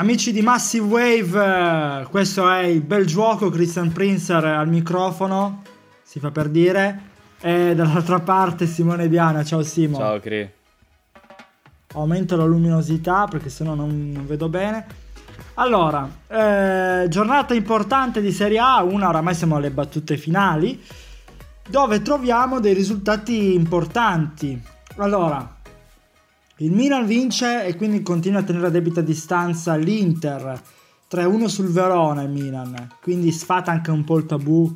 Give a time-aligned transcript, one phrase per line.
[0.00, 5.64] Amici di Massive Wave, questo è il bel gioco, Christian Prinzer al microfono,
[6.04, 7.00] si fa per dire,
[7.40, 9.96] e dall'altra parte Simone Diana, ciao Simo.
[9.96, 10.48] Ciao Cri.
[11.94, 14.86] Aumento la luminosità perché sennò non, non vedo bene.
[15.54, 20.80] Allora, eh, giornata importante di Serie A, una oramai siamo alle battute finali,
[21.68, 24.62] dove troviamo dei risultati importanti.
[24.98, 25.57] Allora,
[26.58, 30.60] il Milan vince e quindi continua a tenere a debita distanza l'Inter.
[31.10, 34.70] 3-1 sul Verona il Milan, quindi sfata anche un po' il tabù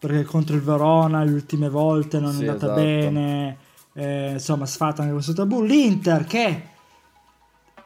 [0.00, 2.80] perché contro il Verona le ultime volte non sì, è andata esatto.
[2.80, 3.56] bene,
[3.92, 5.62] eh, insomma sfata anche questo tabù.
[5.62, 6.62] L'Inter che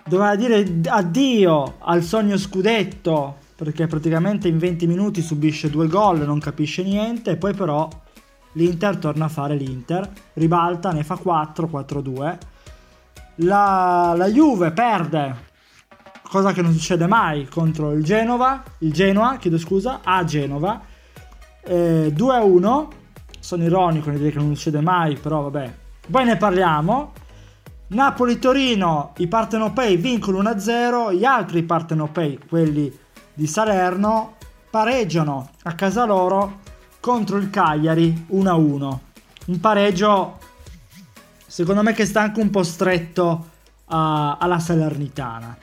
[0.07, 6.39] doveva dire addio al sogno scudetto perché praticamente in 20 minuti subisce due gol, non
[6.39, 7.87] capisce niente, e poi però
[8.53, 12.39] l'Inter torna a fare l'Inter, ribalta, ne fa 4, 4-2
[13.37, 15.37] la, la Juve perde,
[16.23, 20.81] cosa che non succede mai, contro il Genova, il Genoa, chiedo scusa, a Genova,
[21.63, 22.87] eh, 2-1,
[23.39, 25.75] sono ironico nel dire che non succede mai, però vabbè,
[26.11, 27.13] poi ne parliamo.
[27.87, 32.93] Napoli-Torino, i partenopei vincono 1-0, gli altri partenopei, quelli
[33.33, 34.37] di Salerno,
[34.71, 36.61] pareggiano a casa loro
[37.01, 38.99] contro il Cagliari 1-1.
[39.47, 40.39] Un pareggio
[41.55, 43.51] secondo me che sta anche un po' stretto
[43.85, 45.57] a, alla Salernitana.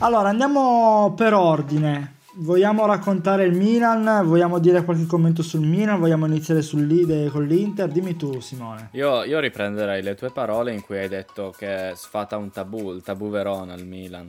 [0.00, 2.16] Allora, andiamo per ordine.
[2.34, 4.26] Vogliamo raccontare il Milan?
[4.26, 5.98] Vogliamo dire qualche commento sul Milan?
[5.98, 6.86] Vogliamo iniziare sul,
[7.32, 7.88] con l'Inter?
[7.88, 8.90] Dimmi tu, Simone.
[8.92, 13.00] Io, io, riprenderei le tue parole in cui hai detto che sfata un tabù, il
[13.00, 14.26] tabù Verona il Milan.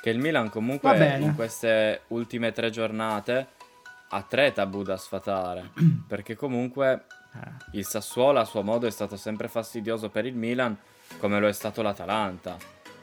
[0.00, 3.46] Che il Milan comunque in queste ultime tre giornate
[4.08, 5.70] ha tre tabù da sfatare.
[6.08, 7.04] perché comunque.
[7.72, 10.76] Il Sassuolo a suo modo è stato sempre fastidioso per il Milan,
[11.18, 12.56] come lo è stato l'Atalanta,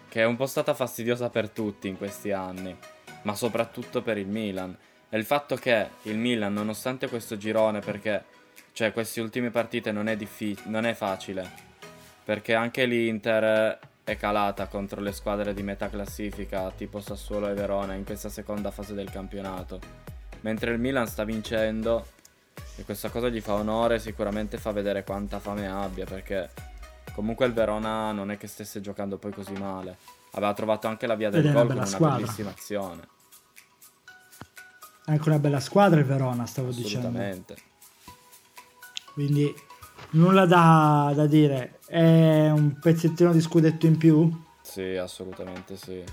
[0.07, 2.75] che è un po' stata fastidiosa per tutti in questi anni,
[3.23, 4.75] ma soprattutto per il Milan.
[5.09, 8.23] E il fatto che il Milan, nonostante questo girone, perché
[8.73, 11.49] cioè queste ultime partite non è, diffi- non è facile,
[12.23, 17.93] perché anche l'Inter è calata contro le squadre di metà classifica, tipo Sassuolo e Verona,
[17.93, 19.79] in questa seconda fase del campionato.
[20.41, 22.07] Mentre il Milan sta vincendo
[22.81, 26.49] e questa cosa gli fa onore, sicuramente fa vedere quanta fame abbia, perché
[27.13, 29.97] comunque il Verona non è che stesse giocando poi così male.
[30.31, 32.17] Aveva trovato anche la via del gol con una squadra.
[32.17, 33.07] bellissima azione.
[35.05, 37.53] Anche una bella squadra il Verona, stavo Assolutamente.
[37.53, 37.69] dicendo.
[39.13, 39.53] Quindi
[40.11, 41.79] nulla da, da dire.
[41.85, 44.43] È un pezzettino di scudetto in più?
[44.61, 46.03] Sì, assolutamente sì.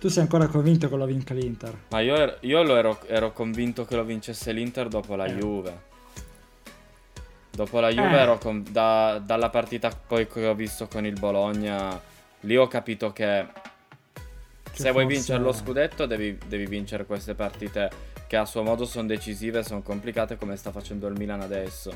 [0.00, 1.76] Tu sei ancora convinto che lo vinca l'Inter?
[1.90, 5.34] Ma io, ero, io ero, ero, convinto che lo vincesse l'Inter dopo la eh.
[5.34, 5.80] Juve.
[7.50, 8.20] Dopo la Juve eh.
[8.20, 12.00] ero con, da, dalla partita poi che ho visto con il Bologna,
[12.40, 13.46] lì ho capito che,
[14.72, 17.90] che se vuoi vincere lo scudetto devi, devi, vincere queste partite
[18.26, 21.92] che a suo modo sono decisive, sono complicate come sta facendo il Milan adesso.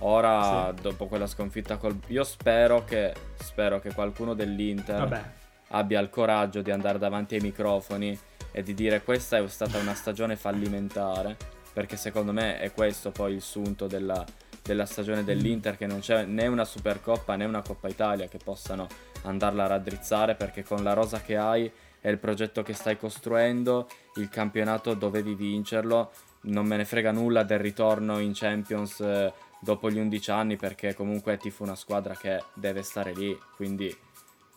[0.00, 0.82] Ora, sì.
[0.82, 1.98] dopo quella sconfitta col...
[2.08, 4.98] Io spero che, spero che qualcuno dell'Inter...
[4.98, 5.42] Vabbè
[5.74, 8.18] abbia il coraggio di andare davanti ai microfoni
[8.52, 11.36] e di dire questa è stata una stagione fallimentare,
[11.72, 14.24] perché secondo me è questo poi il sunto della,
[14.62, 18.86] della stagione dell'Inter, che non c'è né una Supercoppa né una Coppa Italia che possano
[19.22, 21.70] andarla a raddrizzare, perché con la rosa che hai
[22.00, 26.12] e il progetto che stai costruendo, il campionato dovevi vincerlo,
[26.42, 30.94] non me ne frega nulla del ritorno in Champions eh, dopo gli 11 anni, perché
[30.94, 34.03] comunque ti fu una squadra che deve stare lì, quindi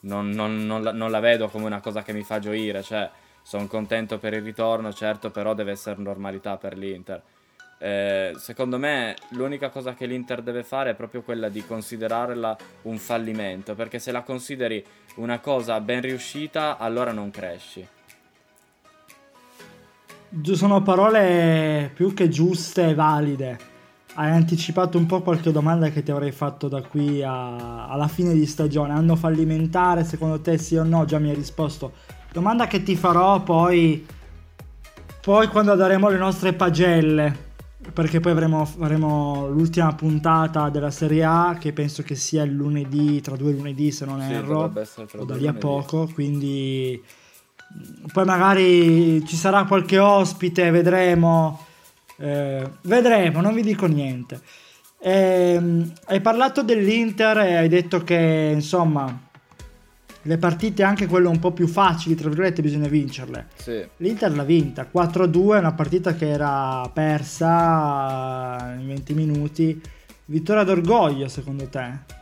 [0.01, 3.09] non, non, non, la, non, la, vedo come una cosa che mi fa gioire, cioè
[3.41, 7.21] sono contento per il ritorno, certo, però deve essere normalità per l'Inter.
[7.79, 12.97] Eh, secondo me l'unica cosa che l'Inter deve fare è proprio quella di considerarla un
[12.97, 14.83] fallimento, perché se la consideri
[15.15, 17.87] una cosa ben riuscita, allora non cresci.
[20.43, 23.75] Sono parole più che giuste e valide
[24.19, 28.33] hai anticipato un po' qualche domanda che ti avrei fatto da qui a, alla fine
[28.33, 28.91] di stagione.
[28.91, 31.05] Anno fallimentare, secondo te sì o no?
[31.05, 31.93] Già mi hai risposto.
[32.31, 34.03] Domanda che ti farò poi,
[35.21, 37.45] poi quando daremo le nostre pagelle,
[37.93, 43.21] perché poi avremo, faremo l'ultima puntata della Serie A, che penso che sia il lunedì,
[43.21, 44.73] tra due lunedì se non sì, erro,
[45.17, 46.99] o da lì a poco, quindi
[48.11, 51.65] poi magari ci sarà qualche ospite, vedremo
[52.17, 54.39] eh, vedremo, non vi dico niente.
[54.99, 55.61] Eh,
[56.05, 59.25] hai parlato dell'Inter e hai detto che insomma
[60.27, 63.47] le partite, anche quelle un po' più facili, tra virgolette, bisogna vincerle.
[63.55, 63.87] Sì.
[63.97, 69.81] L'Inter l'ha vinta 4-2, una partita che era persa in 20 minuti.
[70.25, 72.15] Vittoria d'orgoglio, secondo te?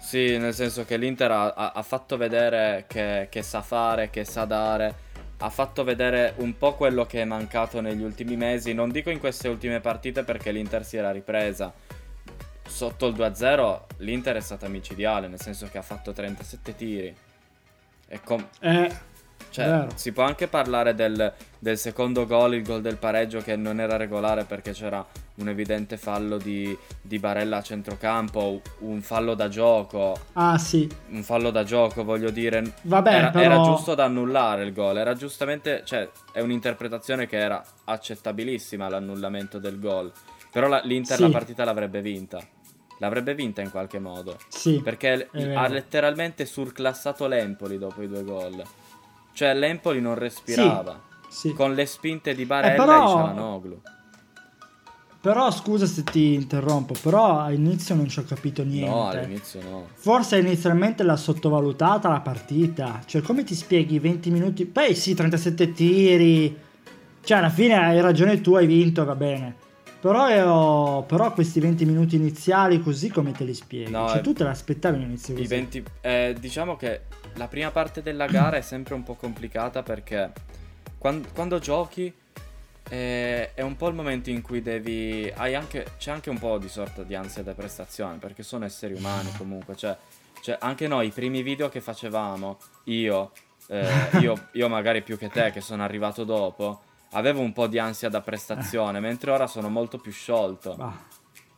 [0.00, 4.44] Sì, nel senso che l'Inter ha, ha fatto vedere che, che sa fare, che sa
[4.44, 5.06] dare
[5.38, 8.72] ha fatto vedere un po' quello che è mancato negli ultimi mesi.
[8.72, 11.72] Non dico in queste ultime partite perché l'Inter si era ripresa.
[12.66, 17.16] Sotto il 2-0 l'Inter è stata micidiale, nel senso che ha fatto 37 tiri.
[18.08, 18.90] E com- eh,
[19.50, 23.80] cioè, si può anche parlare del, del, secondo gol, il gol del pareggio che non
[23.80, 25.04] era regolare perché c'era
[25.36, 30.18] un evidente fallo di, di, Barella a centrocampo, un fallo da gioco.
[30.34, 30.88] Ah sì.
[31.10, 32.74] Un fallo da gioco, voglio dire.
[32.82, 33.44] Vabbè, era, però...
[33.44, 39.58] era giusto da annullare il gol, era giustamente, cioè, è un'interpretazione che era accettabilissima l'annullamento
[39.58, 40.12] del gol.
[40.50, 41.22] Però la, l'Inter sì.
[41.22, 42.40] la partita l'avrebbe vinta.
[43.00, 44.36] L'avrebbe vinta in qualche modo.
[44.48, 44.80] Sì.
[44.82, 48.62] Perché ha letteralmente surclassato l'Empoli dopo i due gol.
[49.38, 51.00] Cioè l'Empoli non respirava.
[51.28, 51.52] Sì, sì.
[51.52, 53.04] Con le spinte di Barella eh, però...
[53.04, 53.80] e Cialanoglu.
[55.20, 58.90] Però scusa se ti interrompo, però all'inizio non ci ho capito niente.
[58.90, 59.86] No, all'inizio no.
[59.94, 63.00] Forse inizialmente l'ha sottovalutata la partita.
[63.06, 64.66] Cioè, come ti spieghi 20 minuti?
[64.66, 66.58] Poi sì, 37 tiri.
[67.22, 69.54] Cioè, alla fine hai ragione tu, hai vinto, va bene.
[70.00, 73.90] Però, io, però questi 20 minuti iniziali così come te li spieghi?
[73.90, 75.46] No, cioè, tu te l'aspettavi all'inizio così?
[75.46, 77.02] 20, eh, diciamo che
[77.34, 80.30] la prima parte della gara è sempre un po' complicata perché
[80.98, 82.12] quando, quando giochi
[82.90, 85.32] eh, è un po' il momento in cui devi...
[85.34, 89.32] Anche, c'è anche un po' di sorta di ansia da prestazione perché sono esseri umani
[89.36, 89.74] comunque.
[89.74, 89.96] Cioè,
[90.40, 93.32] cioè anche noi, i primi video che facevamo, io,
[93.66, 93.88] eh,
[94.20, 96.82] io, io magari più che te che sono arrivato dopo
[97.12, 100.76] avevo un po' di ansia da prestazione, mentre ora sono molto più sciolto.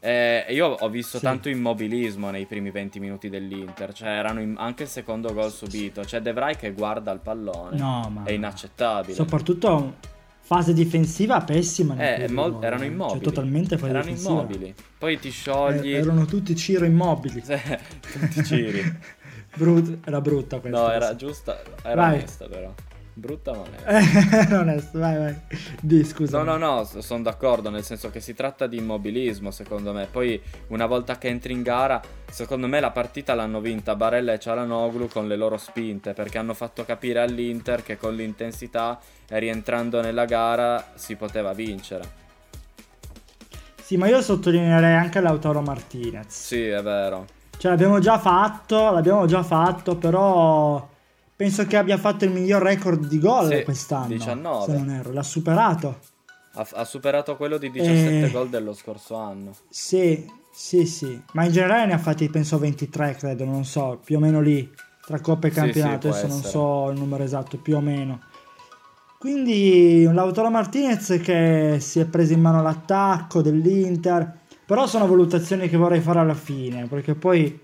[0.03, 1.25] E io ho visto sì.
[1.25, 4.55] tanto immobilismo nei primi 20 minuti dell'Inter, cioè erano in...
[4.57, 8.33] anche il secondo gol subito, cioè De Vrij che guarda il pallone, no, ma è
[8.33, 9.13] inaccettabile.
[9.13, 9.97] Soprattutto
[10.41, 11.97] fase difensiva pessima.
[11.97, 13.19] Eh, mo- erano immobili.
[13.19, 14.33] Cioè, totalmente fase erano difensiva.
[14.33, 14.75] immobili.
[14.99, 15.95] Poi ti sciogli.
[15.95, 17.43] Eh, erano tutti Ciro immobili.
[17.45, 18.99] tutti Ciri.
[19.55, 20.81] Brut- era brutta questa.
[20.81, 22.15] No, era giusta, era Vai.
[22.15, 22.73] onesta però.
[23.21, 23.59] Brutta ma
[23.93, 24.61] onesta.
[24.61, 25.37] onesto, vai, vai.
[25.79, 26.43] Di, scusa.
[26.43, 30.07] No, no, no, sono d'accordo, nel senso che si tratta di immobilismo, secondo me.
[30.11, 32.01] Poi, una volta che entri in gara,
[32.31, 36.55] secondo me la partita l'hanno vinta Barella e Cialanoglu con le loro spinte, perché hanno
[36.55, 42.19] fatto capire all'Inter che con l'intensità e rientrando nella gara si poteva vincere.
[43.83, 46.27] Sì, ma io sottolineerei anche Lautaro Martinez.
[46.29, 47.27] Sì, è vero.
[47.59, 50.89] Cioè, l'abbiamo già fatto, l'abbiamo già fatto, però
[51.41, 54.09] penso che abbia fatto il miglior record di gol sì, quest'anno.
[54.09, 54.71] 19.
[54.71, 55.99] Se non erro, l'ha superato.
[56.53, 58.31] Ha, ha superato quello di 17 e...
[58.31, 59.53] gol dello scorso anno.
[59.71, 61.19] Sì, sì, sì.
[61.33, 64.71] Ma in generale ne ha fatti, penso, 23, credo, non so, più o meno lì,
[65.01, 66.13] tra Coppa e Campionato.
[66.13, 68.21] Sì, sì, Adesso non so il numero esatto, più o meno.
[69.19, 74.41] Quindi un Lautaro Martinez che si è preso in mano l'attacco dell'Inter.
[74.67, 77.59] Però sono valutazioni che vorrei fare alla fine, perché poi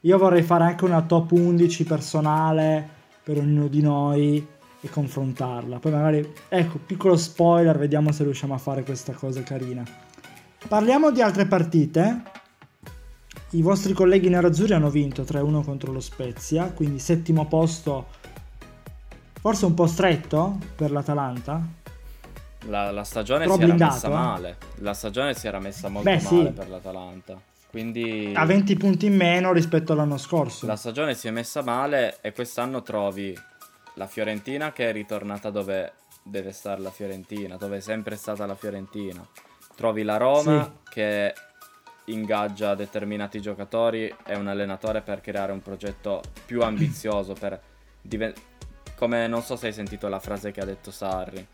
[0.00, 4.46] io vorrei fare anche una top 11 personale per ognuno di noi
[4.80, 5.78] e confrontarla.
[5.78, 9.84] Poi magari, ecco, piccolo spoiler, vediamo se riusciamo a fare questa cosa carina.
[10.66, 12.22] Parliamo di altre partite.
[13.50, 18.06] I vostri colleghi nerazzurri hanno vinto 3-1 contro lo Spezia, quindi settimo posto,
[19.40, 21.78] forse un po' stretto per l'Atalanta.
[22.66, 24.10] La, la stagione Però si blindato, era messa eh?
[24.10, 24.56] male.
[24.76, 26.52] La stagione si era messa molto Beh, male sì.
[26.52, 27.40] per l'Atalanta.
[27.70, 28.32] Quindi...
[28.34, 30.66] Ha 20 punti in meno rispetto all'anno scorso.
[30.66, 33.32] La stagione si è messa male e quest'anno trovi
[33.94, 35.92] la Fiorentina che è ritornata dove
[36.24, 39.24] deve stare la Fiorentina, dove è sempre stata la Fiorentina.
[39.76, 40.90] Trovi la Roma sì.
[40.90, 41.32] che
[42.06, 47.60] ingaggia determinati giocatori e un allenatore per creare un progetto più ambizioso per
[48.02, 48.34] diven-
[48.96, 51.46] come non so se hai sentito la frase che ha detto Sarri.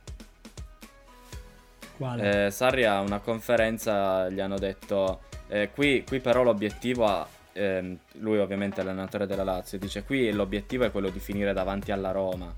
[1.99, 2.46] Quale?
[2.46, 7.99] Eh, Sarri a una conferenza gli hanno detto eh, qui, qui, però l'obiettivo ha, ehm,
[8.15, 12.11] lui ovviamente è allenatore della Lazio, dice qui l'obiettivo è quello di finire davanti alla
[12.11, 12.53] Roma.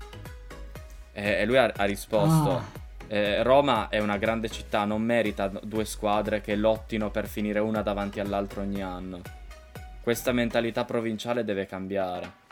[1.11, 2.63] E, e lui ha, ha risposto,
[3.07, 7.81] eh, Roma è una grande città, non merita due squadre che lottino per finire una
[7.81, 9.21] davanti all'altra ogni anno.
[10.01, 12.47] Questa mentalità provinciale deve cambiare.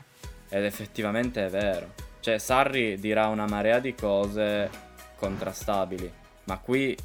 [0.50, 1.94] Ed effettivamente è vero.
[2.20, 4.70] Cioè, Sarri dirà una marea di cose
[5.15, 6.12] contrastabili,
[6.46, 6.96] ma qui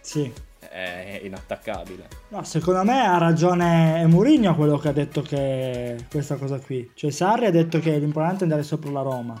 [0.00, 2.08] sì è inattaccabile.
[2.28, 6.90] No, secondo me ha ragione Mourinho quello che ha detto che questa cosa qui.
[6.94, 9.40] Cioè Sarri ha detto che l'importante è andare sopra la Roma.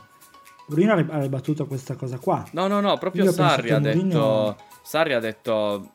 [0.68, 2.44] Mourinho ha ribattuto questa cosa qua.
[2.52, 4.08] No, no, no, proprio Io Sarri ha, Mourinho...
[4.08, 5.90] detto, Sarri ha detto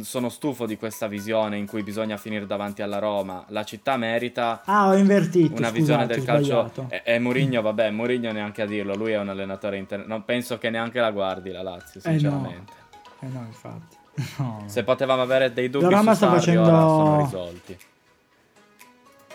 [0.00, 3.44] sono stufo di questa visione in cui bisogna finire davanti alla Roma.
[3.48, 6.88] La città merita ah, ho invertito, una scusate, visione del calcio.
[6.88, 10.06] E, e Mourinho, vabbè, Mourinho neanche a dirlo, lui è un allenatore interno.
[10.06, 12.72] Non penso che neanche la guardi la Lazio, sinceramente.
[13.20, 13.95] Eh no, eh no infatti.
[14.38, 14.62] No.
[14.66, 16.64] Se potevamo avere dei dubbi la Roma sta facendo...
[16.64, 17.78] sono risolti.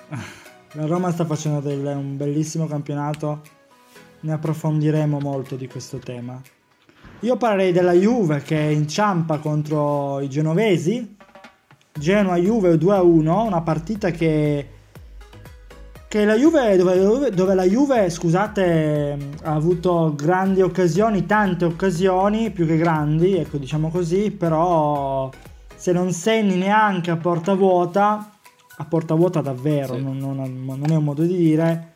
[0.76, 3.42] La Roma sta facendo del, un bellissimo campionato,
[4.22, 6.42] ne approfondiremo molto di questo tema.
[7.20, 11.18] Io parlerei della Juve che inciampa contro i genovesi.
[11.92, 14.70] Genoa-Juve 2-1, una partita che
[16.12, 22.68] che la Juve dove, dove, la Juve scusate ha avuto grandi occasioni tante occasioni più
[22.68, 25.30] che grandi ecco diciamo così però
[25.74, 28.30] se non segni neanche a porta vuota
[28.76, 30.02] a porta vuota davvero sì.
[30.02, 31.94] non, non, non, è un modo di dire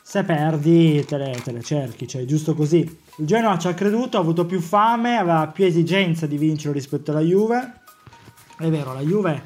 [0.00, 4.16] se perdi te le, te le cerchi cioè giusto così il Genoa ci ha creduto
[4.16, 7.72] ha avuto più fame aveva più esigenza di vincere rispetto alla Juve
[8.56, 9.42] è vero la Juve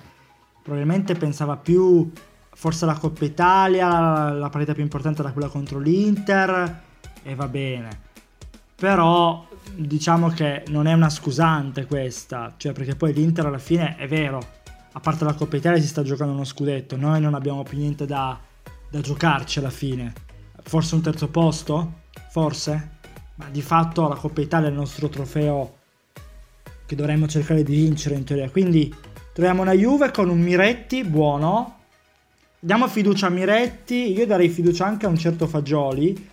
[0.62, 2.08] probabilmente pensava più
[2.54, 6.82] forse la Coppa Italia, la partita più importante era quella contro l'Inter
[7.22, 8.10] e va bene.
[8.74, 14.08] Però diciamo che non è una scusante questa, cioè perché poi l'Inter alla fine è
[14.08, 14.40] vero,
[14.92, 18.06] a parte la Coppa Italia si sta giocando uno scudetto, noi non abbiamo più niente
[18.06, 18.38] da,
[18.90, 20.12] da giocarci alla fine.
[20.62, 22.00] Forse un terzo posto?
[22.30, 22.90] Forse?
[23.36, 25.76] Ma di fatto la Coppa Italia è il nostro trofeo
[26.84, 28.50] che dovremmo cercare di vincere in teoria.
[28.50, 28.94] Quindi
[29.32, 31.78] troviamo una Juve con un Miretti buono,
[32.64, 36.30] Diamo fiducia a Miretti, io darei fiducia anche a un certo Fagioli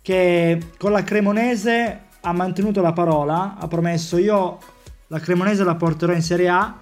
[0.00, 4.60] che con la Cremonese ha mantenuto la parola, ha promesso io
[5.08, 6.78] la Cremonese la porterò in Serie A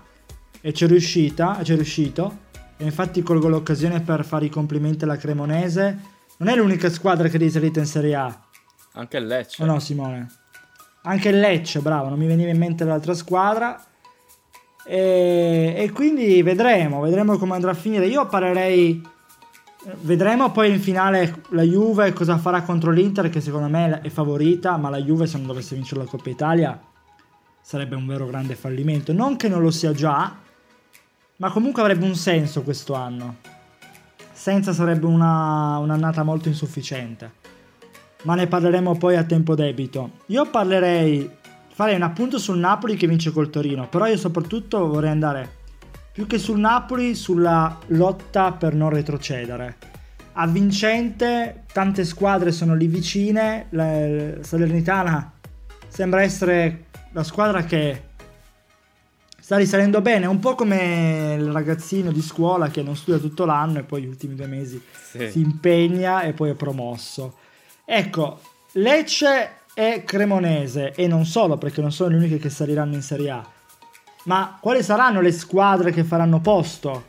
[0.60, 2.40] e c'è riuscita, c'è riuscito
[2.76, 5.98] e infatti colgo l'occasione per fare i complimenti alla Cremonese.
[6.36, 8.40] Non è l'unica squadra che è risalita in Serie A.
[8.92, 9.62] Anche il Lecce.
[9.62, 10.26] O no Simone?
[11.04, 13.82] Anche il Lecce, bravo, non mi veniva in mente l'altra squadra.
[14.84, 18.06] E, e, quindi vedremo, vedremo come andrà a finire.
[18.06, 19.02] Io parlerei.
[20.02, 24.76] Vedremo poi in finale la Juve cosa farà contro l'Inter, che secondo me è favorita,
[24.76, 26.78] ma la Juve se non dovesse vincere la Coppa Italia
[27.62, 29.12] sarebbe un vero grande fallimento.
[29.12, 30.36] Non che non lo sia già,
[31.36, 33.36] ma comunque avrebbe un senso questo anno.
[34.32, 37.38] Senza sarebbe una, un'annata molto insufficiente.
[38.22, 40.10] Ma ne parleremo poi a tempo debito.
[40.26, 41.30] Io parlerei
[41.80, 45.50] farei un appunto sul Napoli che vince col Torino, però io soprattutto vorrei andare
[46.12, 49.76] più che sul Napoli sulla lotta per non retrocedere.
[50.32, 55.32] A vincente, tante squadre sono lì vicine, la Salernitana
[55.88, 58.08] sembra essere la squadra che
[59.40, 63.78] sta risalendo bene, un po' come il ragazzino di scuola che non studia tutto l'anno
[63.78, 65.30] e poi gli ultimi due mesi sì.
[65.30, 67.38] si impegna e poi è promosso.
[67.86, 68.38] Ecco,
[68.74, 73.30] Lecce e Cremonese e non solo perché non sono le uniche che saliranno in Serie
[73.30, 73.46] A.
[74.24, 77.04] Ma quali saranno le squadre che faranno posto?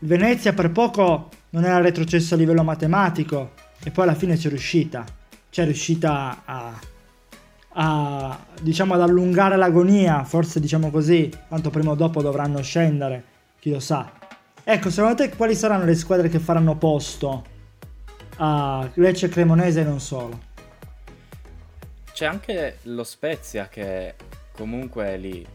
[0.00, 3.52] Venezia per poco non era retrocesso a livello matematico
[3.84, 5.04] e poi alla fine c'è riuscita.
[5.48, 6.80] C'è riuscita a,
[7.74, 13.22] a diciamo ad allungare l'agonia, forse diciamo così, tanto prima o dopo dovranno scendere,
[13.60, 14.10] chi lo sa.
[14.64, 17.44] Ecco, secondo te quali saranno le squadre che faranno posto
[18.38, 20.46] a Lecce Cremonese e non solo?
[22.18, 24.16] C'è anche lo Spezia che
[24.50, 25.46] comunque è lì.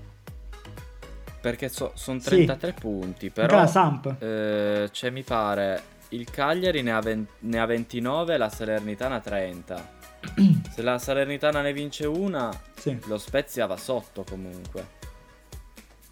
[1.42, 2.80] Perché so, sono 33 sì.
[2.80, 3.66] punti, però
[4.20, 9.92] eh, c'è mi pare il Cagliari ne ha, 20, ne ha 29 la Salernitana 30.
[10.72, 12.98] Se la Salernitana ne vince una, sì.
[13.08, 15.02] lo Spezia va sotto comunque.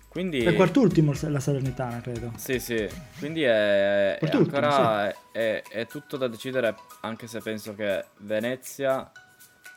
[0.09, 0.43] Quindi...
[0.43, 2.33] È quart'ultimo la Salernitana, credo.
[2.35, 2.85] Sì, sì.
[3.19, 5.37] Quindi è, è ancora sì.
[5.37, 9.09] è, è, tutto da decidere, anche se penso che Venezia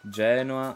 [0.05, 0.75] Genoa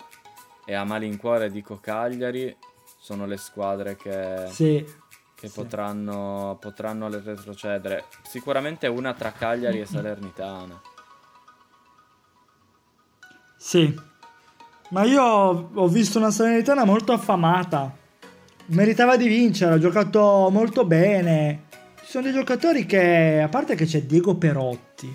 [0.65, 2.55] e a malincuore dico Cagliari
[3.01, 4.85] sono le squadre che, sì,
[5.35, 5.55] che sì.
[5.55, 8.05] Potranno, potranno retrocedere.
[8.23, 10.81] Sicuramente una tra Cagliari e Salernitana.
[13.57, 13.95] Sì,
[14.91, 17.97] ma io ho visto una Salernitana molto affamata.
[18.67, 21.65] Meritava di vincere, ha giocato molto bene.
[22.01, 25.15] Ci sono dei giocatori che, a parte che c'è Diego Perotti,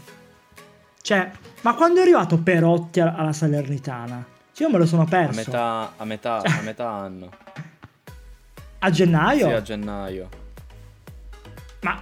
[1.04, 1.30] cioè
[1.64, 4.26] ma quando è arrivato Perotti alla Salernitana?
[4.58, 5.40] Io me lo sono perso.
[5.40, 7.30] A metà, a metà, a metà anno.
[8.80, 9.48] A gennaio?
[9.48, 10.30] Sì, a gennaio.
[11.82, 12.02] Ma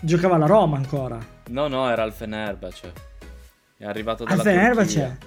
[0.00, 1.18] giocava alla Roma ancora?
[1.50, 2.92] No, no, era al Fenerbahce.
[3.76, 5.18] È arrivato dalla Al Fenerbahce?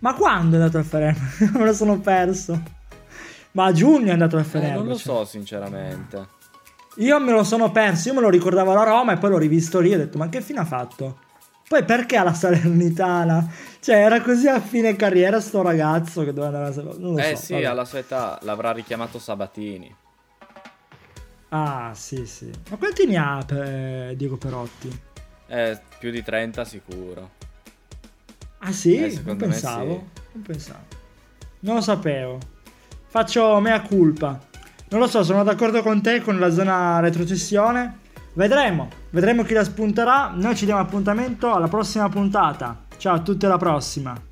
[0.00, 1.50] Ma quando è andato al Fenerbahce?
[1.56, 2.62] me lo sono perso.
[3.52, 4.78] Ma a giugno è andato al Fenerbahce.
[4.78, 6.26] Eh, non lo so, sinceramente.
[6.96, 9.80] Io me lo sono perso, io me lo ricordavo alla Roma e poi l'ho rivisto
[9.80, 11.21] lì e ho detto ma che fine ha fatto?
[11.72, 13.50] Poi perché alla Salernitana?
[13.80, 17.28] Cioè, era così a fine carriera sto ragazzo che doveva andare alla Salernitana.
[17.30, 17.64] Eh so, sì, vabbè.
[17.64, 19.96] alla sua età l'avrà richiamato Sabatini.
[21.48, 22.50] Ah, sì, sì.
[22.68, 25.00] Ma quanti ne ha per Diego Perotti?
[25.46, 27.30] Eh, più di 30 sicuro.
[28.58, 29.04] Ah sì?
[29.04, 30.08] Eh, non pensavo.
[30.12, 30.20] Sì.
[30.32, 30.84] Non pensavo.
[31.60, 32.38] Non lo sapevo.
[33.06, 34.38] Faccio mea culpa.
[34.90, 38.00] Non lo so, sono d'accordo con te con la zona retrocessione
[38.34, 40.32] Vedremo, vedremo chi la spunterà.
[40.34, 42.84] Noi ci diamo appuntamento alla prossima puntata.
[42.96, 44.30] Ciao a tutti, alla prossima.